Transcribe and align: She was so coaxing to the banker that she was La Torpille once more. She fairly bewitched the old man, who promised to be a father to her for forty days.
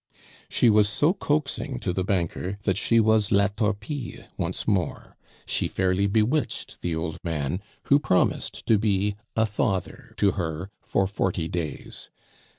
She 0.49 0.67
was 0.67 0.89
so 0.89 1.13
coaxing 1.13 1.77
to 1.81 1.93
the 1.93 2.03
banker 2.03 2.57
that 2.63 2.75
she 2.75 2.99
was 2.99 3.31
La 3.31 3.49
Torpille 3.49 4.23
once 4.35 4.67
more. 4.67 5.15
She 5.45 5.67
fairly 5.67 6.07
bewitched 6.07 6.81
the 6.81 6.95
old 6.95 7.19
man, 7.23 7.61
who 7.83 7.99
promised 7.99 8.65
to 8.65 8.79
be 8.79 9.15
a 9.35 9.45
father 9.45 10.15
to 10.17 10.31
her 10.31 10.71
for 10.81 11.05
forty 11.05 11.47
days. 11.47 12.09